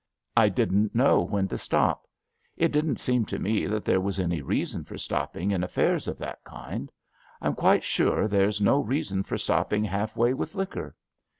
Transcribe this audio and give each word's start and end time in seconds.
I 0.35 0.49
didn't 0.49 0.95
know 0.95 1.21
when 1.21 1.47
to 1.49 1.59
stop. 1.59 2.07
It 2.57 2.71
didn't 2.71 2.99
seem 2.99 3.23
to 3.25 3.37
me 3.37 3.67
that 3.67 3.85
there 3.85 4.01
was 4.01 4.19
any 4.19 4.41
reason 4.41 4.83
for 4.83 4.97
stopping 4.97 5.51
in 5.51 5.63
affairs 5.63 6.07
of 6.07 6.17
that 6.17 6.43
kind. 6.43 6.91
I'm 7.39 7.53
quite 7.53 7.83
sure 7.83 8.27
there's 8.27 8.59
no 8.59 8.79
reason 8.79 9.21
for 9.21 9.37
stopping 9.37 9.83
half 9.83 10.17
way 10.17 10.33
with 10.33 10.55
liquor. 10.55 10.95